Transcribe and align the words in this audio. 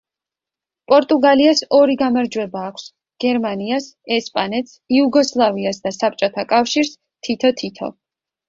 პორტუგალიას 0.91 1.59
ორი 1.79 1.97
გამარჯვება 1.99 2.63
აქვს, 2.69 2.87
გერმანიას, 3.25 3.91
ესპანეთს, 4.17 4.75
იუგოსლავიას 5.01 5.83
და 5.85 5.95
საბჭოთა 6.01 6.47
კავშირს 6.55 6.95
თითო-თითო. 7.29 7.97